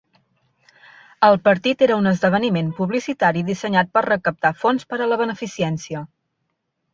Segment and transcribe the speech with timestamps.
[1.27, 6.05] El partit era un esdeveniment publicitari dissenyat per recaptar fons per a la beneficència.